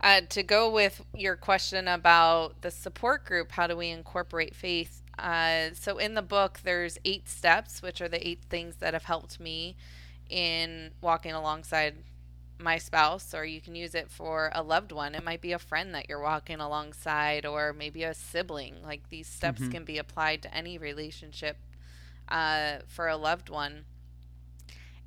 [0.00, 5.02] Uh, to go with your question about the support group, how do we incorporate faith?
[5.18, 9.04] Uh, so in the book, there's eight steps, which are the eight things that have
[9.04, 9.76] helped me
[10.28, 11.94] in walking alongside
[12.58, 15.14] my spouse, or you can use it for a loved one.
[15.14, 18.76] It might be a friend that you're walking alongside, or maybe a sibling.
[18.82, 19.70] Like these steps mm-hmm.
[19.70, 21.56] can be applied to any relationship
[22.34, 23.84] uh, for a loved one.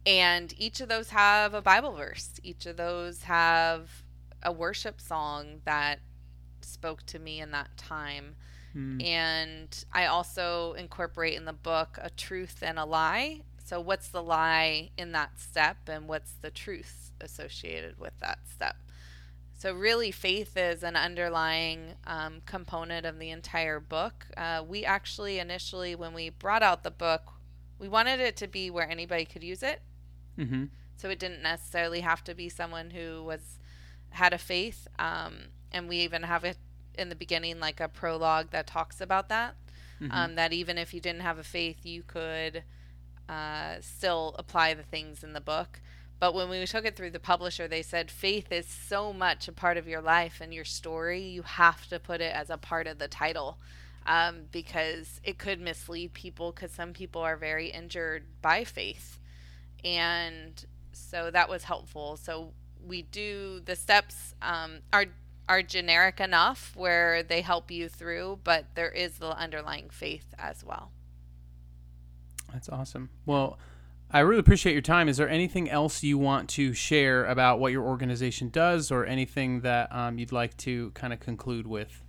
[0.05, 2.31] And each of those have a Bible verse.
[2.41, 4.03] Each of those have
[4.41, 5.99] a worship song that
[6.61, 8.35] spoke to me in that time.
[8.73, 9.05] Mm.
[9.05, 13.41] And I also incorporate in the book a truth and a lie.
[13.65, 18.77] So, what's the lie in that step, and what's the truth associated with that step?
[19.57, 24.27] So, really, faith is an underlying um, component of the entire book.
[24.37, 27.33] Uh, we actually, initially, when we brought out the book,
[27.79, 29.81] we wanted it to be where anybody could use it.
[30.37, 30.65] Mm-hmm.
[30.95, 33.57] So, it didn't necessarily have to be someone who was
[34.11, 34.87] had a faith.
[34.99, 35.33] Um,
[35.71, 36.57] and we even have it
[36.95, 39.55] in the beginning, like a prologue that talks about that.
[39.99, 40.11] Mm-hmm.
[40.11, 42.63] Um, that even if you didn't have a faith, you could
[43.27, 45.81] uh, still apply the things in the book.
[46.19, 49.51] But when we took it through the publisher, they said faith is so much a
[49.51, 51.21] part of your life and your story.
[51.21, 53.59] You have to put it as a part of the title
[54.07, 59.19] um, because it could mislead people because some people are very injured by faith.
[59.83, 62.17] And so that was helpful.
[62.17, 62.53] So
[62.85, 65.05] we do the steps um, are
[65.49, 70.61] are generic enough where they help you through, but there is the underlying faith as
[70.63, 70.91] well.
[72.51, 73.09] That's awesome.
[73.25, 73.57] Well,
[74.09, 75.09] I really appreciate your time.
[75.09, 79.61] Is there anything else you want to share about what your organization does, or anything
[79.61, 82.03] that um, you'd like to kind of conclude with?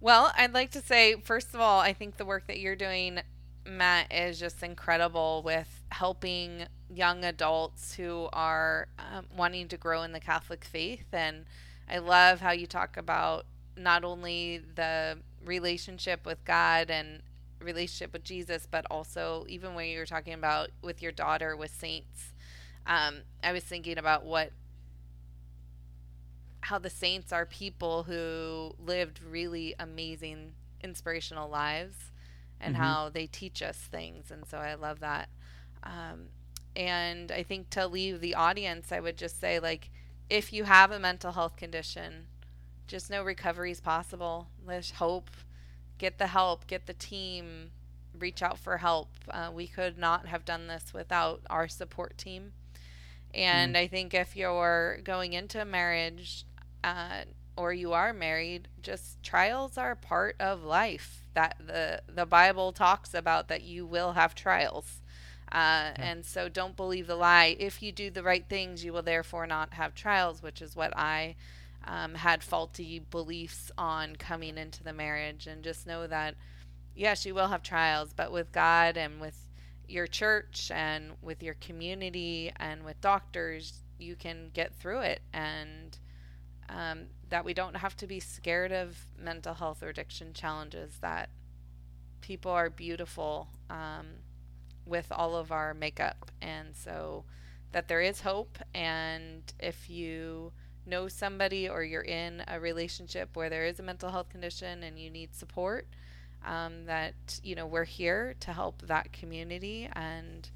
[0.00, 3.20] Well, I'd like to say, first of all, I think the work that you're doing,
[3.66, 10.12] Matt, is just incredible with helping young adults who are um, wanting to grow in
[10.12, 11.06] the Catholic faith.
[11.12, 11.44] And
[11.88, 13.46] I love how you talk about
[13.76, 17.22] not only the relationship with God and
[17.60, 21.70] relationship with Jesus, but also even when you were talking about with your daughter with
[21.70, 22.32] saints,
[22.86, 24.52] um, I was thinking about what
[26.62, 30.52] how the saints are people who lived really amazing,
[30.84, 32.12] inspirational lives,
[32.60, 32.84] and mm-hmm.
[32.84, 34.30] how they teach us things.
[34.30, 35.30] And so I love that.
[35.82, 36.26] Um,
[36.76, 39.90] and I think to leave the audience, I would just say like,
[40.28, 42.26] if you have a mental health condition,
[42.86, 44.48] just know recovery is possible.
[44.66, 45.30] There's hope
[46.00, 47.70] get the help, get the team,
[48.18, 49.10] reach out for help.
[49.28, 52.52] Uh, we could not have done this without our support team.
[53.34, 53.78] And mm.
[53.78, 56.46] I think if you're going into a marriage
[56.82, 61.22] uh, or you are married, just trials are part of life.
[61.34, 65.02] That the the Bible talks about that you will have trials.
[65.52, 65.92] Uh.
[65.96, 67.56] And so don't believe the lie.
[67.58, 70.96] If you do the right things, you will therefore not have trials, which is what
[70.96, 71.36] I
[71.84, 75.46] um, had faulty beliefs on coming into the marriage.
[75.46, 76.34] And just know that,
[76.94, 79.46] yes, you will have trials, but with God and with
[79.88, 85.20] your church and with your community and with doctors, you can get through it.
[85.32, 85.98] And
[86.68, 91.30] um, that we don't have to be scared of mental health or addiction challenges, that
[92.20, 94.06] people are beautiful um,
[94.86, 96.30] with all of our makeup.
[96.40, 97.24] And so
[97.72, 98.58] that there is hope.
[98.74, 100.52] And if you
[100.86, 104.98] know somebody or you're in a relationship where there is a mental health condition and
[104.98, 105.86] you need support,
[106.44, 110.50] um, that you know we're here to help that community and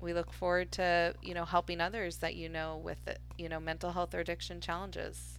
[0.00, 2.98] we look forward to you know helping others that you know with
[3.38, 5.38] you know mental health or addiction challenges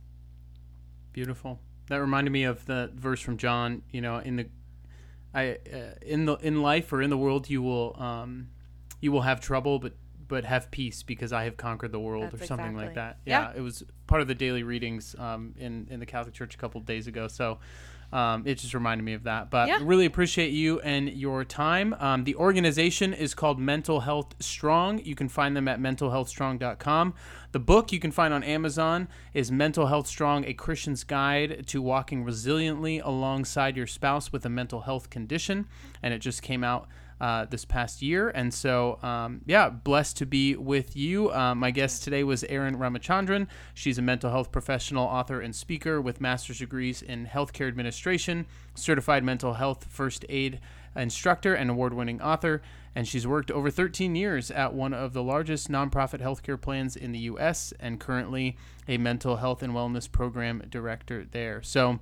[1.13, 3.83] beautiful that reminded me of the verse from John.
[3.91, 4.47] You know, in the
[5.33, 8.49] I uh, in the in life or in the world you will um
[9.01, 9.93] you will have trouble, but
[10.27, 13.17] but have peace because I have conquered the world That's or something like that.
[13.25, 13.51] Yeah.
[13.51, 16.57] Yeah, it was part of the daily readings um, in in the Catholic Church a
[16.57, 17.27] couple of days ago.
[17.27, 17.59] So
[18.13, 19.49] um, it just reminded me of that.
[19.49, 19.79] But Yeah.
[19.81, 21.93] really appreciate you and your time.
[21.99, 24.99] Um, the organization is called Mental Health Strong.
[25.03, 27.13] You can find them at mentalhealthstrong.com.
[27.55, 31.81] The book you can find on Amazon is Mental Health Strong: A Christian's Guide to
[31.81, 35.65] Walking Resiliently Alongside Your Spouse with a Mental Health Condition,
[36.03, 36.89] and it just came out
[37.21, 38.27] uh, this past year.
[38.27, 41.31] And so, um, yeah, blessed to be with you.
[41.31, 43.47] Uh, my guest today was Erin Ramachandran.
[43.73, 49.23] She's a mental health professional, author, and speaker with master's degrees in healthcare administration, certified
[49.23, 50.59] mental health first aid
[50.95, 52.61] instructor, and award winning author.
[52.95, 57.11] And she's worked over 13 years at one of the largest nonprofit healthcare plans in
[57.11, 57.73] the U.S.
[57.79, 61.61] and currently a mental health and wellness program director there.
[61.61, 61.99] So,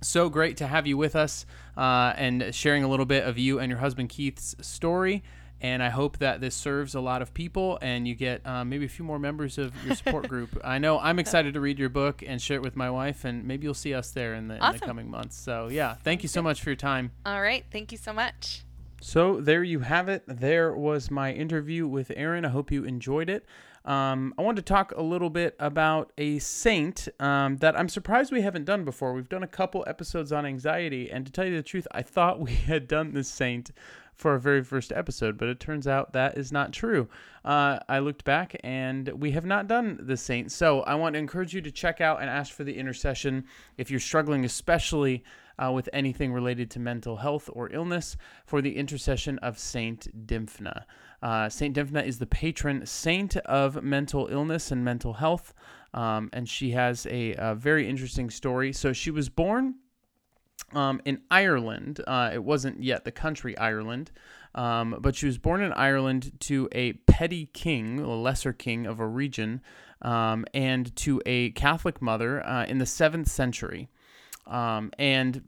[0.00, 1.44] so great to have you with us
[1.76, 5.22] uh, and sharing a little bit of you and your husband Keith's story.
[5.64, 8.84] And I hope that this serves a lot of people and you get um, maybe
[8.84, 10.60] a few more members of your support group.
[10.64, 13.46] I know I'm excited to read your book and share it with my wife, and
[13.46, 15.38] maybe you'll see us there in the, in the coming months.
[15.38, 17.12] So, yeah, thank you so much for your time.
[17.24, 17.64] All right.
[17.72, 18.62] Thank you so much.
[19.00, 20.24] So there you have it.
[20.26, 22.44] There was my interview with Erin.
[22.44, 23.46] I hope you enjoyed it.
[23.86, 28.32] Um, I wanted to talk a little bit about a saint um, that I'm surprised
[28.32, 29.12] we haven't done before.
[29.12, 32.40] We've done a couple episodes on anxiety, and to tell you the truth, I thought
[32.48, 33.70] we had done this saint
[34.16, 37.08] for our very first episode, but it turns out that is not true.
[37.44, 40.52] Uh, I looked back and we have not done the saint.
[40.52, 43.44] So I want to encourage you to check out and ask for the intercession
[43.76, 45.24] if you're struggling, especially
[45.62, 50.84] uh, with anything related to mental health or illness, for the intercession of Saint Dymphna.
[51.22, 55.54] Uh, saint Dymphna is the patron saint of mental illness and mental health,
[55.94, 58.72] um, and she has a, a very interesting story.
[58.72, 59.76] So she was born
[60.72, 62.00] um, in Ireland.
[62.06, 64.10] Uh, it wasn't yet the country Ireland,
[64.54, 69.00] um, but she was born in Ireland to a petty king, a lesser king of
[69.00, 69.60] a region,
[70.02, 73.88] um, and to a Catholic mother uh, in the seventh century.
[74.46, 75.42] Um, and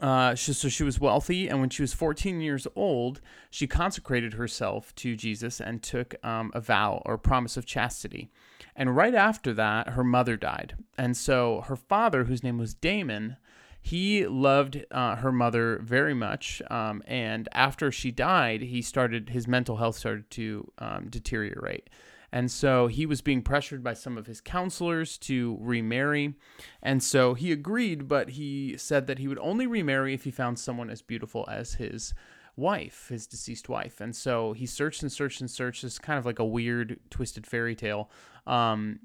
[0.00, 3.20] uh, she, so she was wealthy, and when she was 14 years old,
[3.50, 8.30] she consecrated herself to Jesus and took um, a vow or promise of chastity.
[8.74, 10.74] And right after that, her mother died.
[10.96, 13.36] And so her father, whose name was Damon,
[13.82, 16.60] he loved uh, her mother very much.
[16.70, 21.88] Um, and after she died, he started, his mental health started to um, deteriorate.
[22.32, 26.34] And so he was being pressured by some of his counselors to remarry.
[26.82, 30.58] And so he agreed, but he said that he would only remarry if he found
[30.58, 32.14] someone as beautiful as his
[32.56, 34.00] wife, his deceased wife.
[34.00, 35.82] And so he searched and searched and searched.
[35.82, 38.10] It's kind of like a weird, twisted fairy tale.
[38.46, 39.00] Um,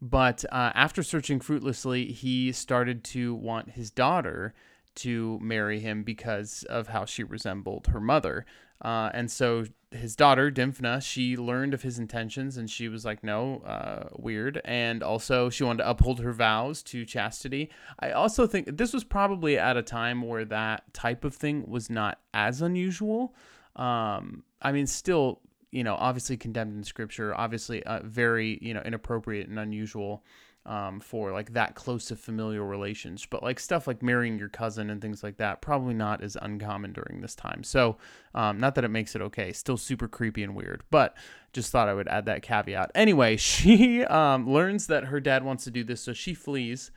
[0.00, 4.54] but uh, after searching fruitlessly, he started to want his daughter
[4.96, 8.44] to marry him because of how she resembled her mother.
[8.82, 13.22] Uh, and so his daughter, Dymphna, she learned of his intentions and she was like,
[13.22, 14.60] no, uh, weird.
[14.64, 17.70] And also, she wanted to uphold her vows to chastity.
[17.98, 21.90] I also think this was probably at a time where that type of thing was
[21.90, 23.34] not as unusual.
[23.76, 28.82] Um, I mean, still, you know, obviously condemned in scripture, obviously uh, very, you know,
[28.82, 30.24] inappropriate and unusual
[30.66, 33.26] um, for like that close of familial relations.
[33.28, 36.92] But like stuff like marrying your cousin and things like that, probably not as uncommon
[36.92, 37.64] during this time.
[37.64, 37.96] So,
[38.34, 41.16] um, not that it makes it okay, still super creepy and weird, but
[41.52, 42.90] just thought I would add that caveat.
[42.94, 46.90] Anyway, she um, learns that her dad wants to do this, so she flees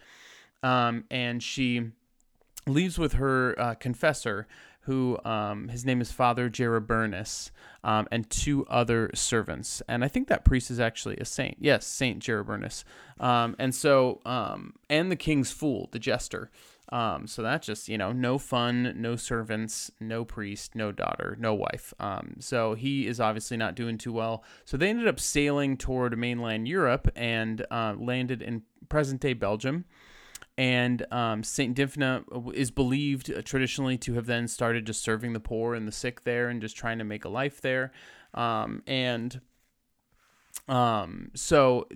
[0.62, 1.92] um, and she
[2.66, 4.48] leaves with her uh, confessor,
[4.84, 7.52] who um, his name is Father Gerebernus,
[7.84, 9.82] um, and two other servants.
[9.88, 11.58] And I think that priest is actually a saint.
[11.60, 12.84] Yes, Saint Gerebernus.
[13.20, 16.52] Um, and so, um, and the king's fool, the jester.
[16.90, 21.54] Um, so that's just, you know, no fun, no servants, no priest, no daughter, no
[21.54, 21.94] wife.
[22.00, 24.44] Um, so he is obviously not doing too well.
[24.66, 29.86] So they ended up sailing toward mainland Europe and uh, landed in present day Belgium
[30.58, 35.40] and um, Saint Dymphna is believed uh, traditionally to have then started just serving the
[35.40, 37.92] poor and the sick there and just trying to make a life there.
[38.34, 39.42] Um, and
[40.68, 41.88] um, so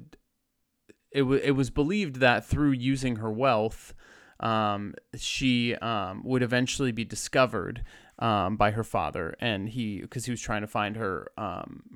[1.12, 3.94] it, w- it was believed that through using her wealth,
[4.40, 7.84] um, she um, would eventually be discovered
[8.20, 11.32] um, by her father, and he because he was trying to find her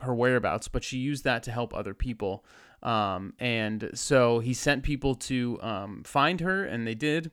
[0.01, 2.45] her whereabouts, but she used that to help other people.
[2.83, 7.31] Um, and so he sent people to um, find her, and they did.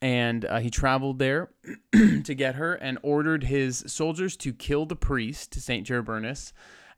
[0.00, 1.50] And uh, he traveled there
[1.92, 6.52] to get her and ordered his soldiers to kill the priest, Saint Gerebernus,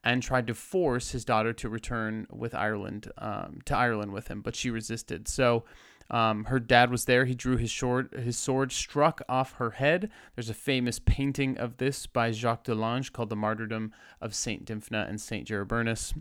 [0.05, 4.43] and tried to force his daughter to return with Ireland um, to Ireland with him,
[4.43, 5.29] but she resisted.
[5.29, 5.65] So
[6.11, 7.25] Um, her dad was there.
[7.25, 10.11] He drew his sword, his sword struck off her head.
[10.35, 15.09] There's a famous painting of this by Jacques Delange called "The Martyrdom of Saint Dymphna
[15.09, 16.13] and Saint Jeroboamus."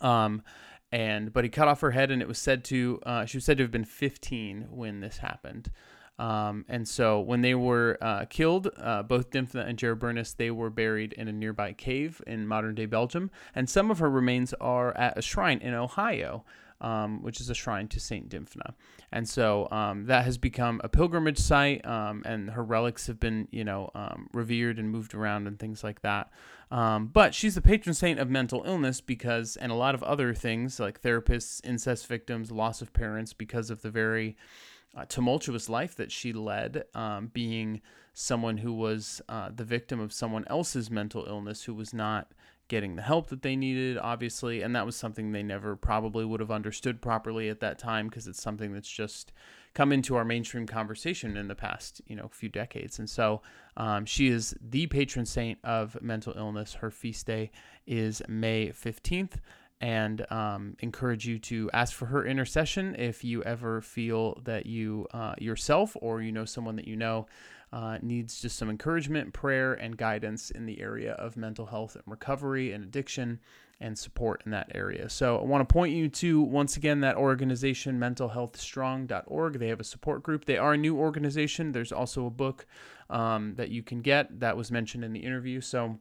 [0.00, 0.42] Um,
[0.90, 3.44] and but he cut off her head, and it was said to uh, she was
[3.44, 5.70] said to have been 15 when this happened.
[6.18, 10.70] Um, and so when they were uh, killed, uh, both Dymphna and Jeroboamus, they were
[10.70, 13.30] buried in a nearby cave in modern day Belgium.
[13.54, 16.44] And some of her remains are at a shrine in Ohio,
[16.80, 18.74] um, which is a shrine to Saint Dymphna.
[19.10, 23.48] And so um, that has become a pilgrimage site, um, and her relics have been,
[23.50, 26.30] you know, um, revered and moved around and things like that.
[26.70, 30.34] Um, but she's the patron saint of mental illness because, and a lot of other
[30.34, 34.36] things like therapists, incest victims, loss of parents, because of the very
[34.96, 37.80] uh, tumultuous life that she led, um, being
[38.12, 42.32] someone who was uh, the victim of someone else's mental illness who was not
[42.68, 44.62] getting the help that they needed, obviously.
[44.62, 48.26] And that was something they never probably would have understood properly at that time because
[48.26, 49.32] it's something that's just
[49.74, 52.98] come into our mainstream conversation in the past, you know, few decades.
[52.98, 53.42] And so
[53.76, 56.74] um, she is the patron saint of mental illness.
[56.74, 57.50] Her feast day
[57.86, 59.38] is May 15th
[59.80, 65.06] and um, encourage you to ask for her intercession if you ever feel that you
[65.12, 67.26] uh, yourself or you know someone that you know
[67.72, 72.04] uh, needs just some encouragement, prayer, and guidance in the area of mental health and
[72.06, 73.40] recovery and addiction
[73.80, 75.08] and support in that area.
[75.08, 79.58] So I want to point you to once again that organization mentalhealthstrong.org.
[79.58, 80.46] They have a support group.
[80.46, 81.72] They are a new organization.
[81.72, 82.66] There's also a book
[83.08, 85.60] um, that you can get that was mentioned in the interview.
[85.60, 85.98] So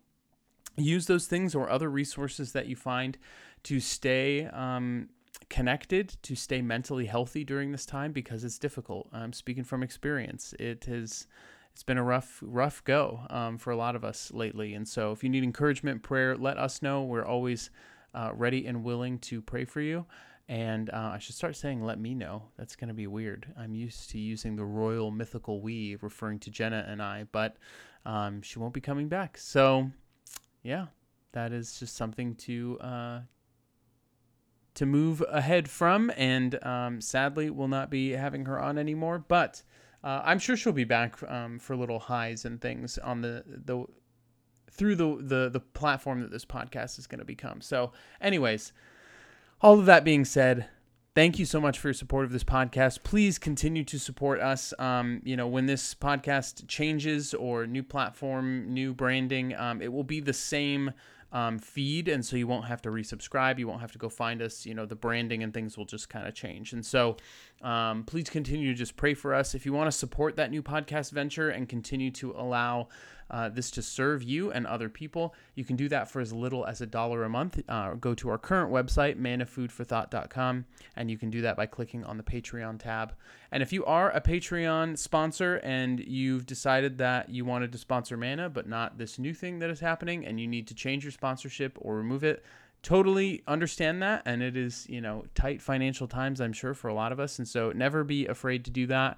[0.75, 3.17] use those things or other resources that you find
[3.63, 5.09] to stay um,
[5.49, 9.07] connected, to stay mentally healthy during this time because it's difficult.
[9.13, 10.53] I'm speaking from experience.
[10.59, 11.27] It has
[11.77, 15.11] it's been a rough rough go um, for a lot of us lately, and so
[15.11, 17.03] if you need encouragement, prayer, let us know.
[17.03, 17.69] We're always
[18.15, 20.07] uh, ready and willing to pray for you.
[20.49, 22.45] And uh, I should start saying, let me know.
[22.57, 23.53] That's going to be weird.
[23.55, 27.57] I'm used to using the royal mythical we, referring to Jenna and I, but
[28.07, 29.37] um, she won't be coming back.
[29.37, 29.91] So,
[30.63, 30.87] yeah,
[31.33, 33.19] that is just something to uh,
[34.73, 39.19] to move ahead from, and um, sadly, will not be having her on anymore.
[39.19, 39.61] But
[40.07, 43.83] uh, I'm sure she'll be back um, for little highs and things on the the
[44.71, 47.59] through the the the platform that this podcast is going to become.
[47.59, 47.91] So,
[48.21, 48.71] anyways,
[49.61, 50.69] all of that being said.
[51.13, 53.01] Thank you so much for your support of this podcast.
[53.01, 54.71] Please continue to support us.
[54.77, 60.03] Um, you know, when this podcast changes or new platform, new branding, um, it will
[60.03, 60.93] be the same
[61.31, 63.59] um, feed, and so you won't have to resubscribe.
[63.59, 64.65] You won't have to go find us.
[64.65, 66.71] You know, the branding and things will just kind of change.
[66.71, 67.17] And so,
[67.61, 69.55] um, please continue to just pray for us.
[69.55, 72.89] If you want to support that new podcast venture and continue to allow
[73.29, 76.65] uh, this to serve you and other people, you can do that for as little
[76.65, 77.61] as a dollar a month.
[77.67, 82.17] Uh, go to our current website, mannafoodforthought.com, and you can do that by clicking on
[82.17, 83.13] the Patreon tab.
[83.51, 88.17] And if you are a Patreon sponsor and you've decided that you wanted to sponsor
[88.17, 91.11] Manna, but not this new thing that is happening, and you need to change your
[91.11, 92.43] sponsorship or remove it,
[92.87, 96.93] totally understand that and it is you know tight financial times i'm sure for a
[96.93, 99.17] lot of us and so never be afraid to do that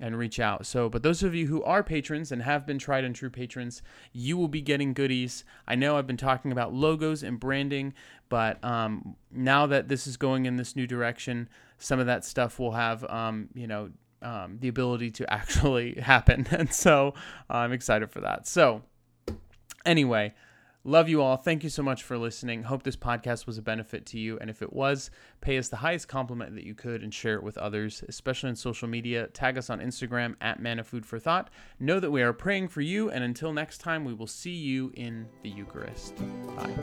[0.00, 0.64] and reach out.
[0.66, 3.82] So, but those of you who are patrons and have been tried and true patrons,
[4.12, 5.44] you will be getting goodies.
[5.68, 7.92] I know I've been talking about logos and branding,
[8.30, 11.48] but um, now that this is going in this new direction,
[11.78, 13.90] some of that stuff will have, um, you know,
[14.22, 16.46] um, the ability to actually happen.
[16.50, 17.14] And so
[17.50, 18.46] I'm excited for that.
[18.46, 18.82] So,
[19.84, 20.34] anyway.
[20.82, 21.36] Love you all.
[21.36, 22.62] Thank you so much for listening.
[22.62, 24.38] Hope this podcast was a benefit to you.
[24.38, 25.10] And if it was,
[25.42, 28.56] pay us the highest compliment that you could and share it with others, especially on
[28.56, 29.26] social media.
[29.28, 31.50] Tag us on Instagram at Manna Food for Thought.
[31.78, 33.10] Know that we are praying for you.
[33.10, 36.16] And until next time, we will see you in the Eucharist.
[36.56, 36.74] Bye.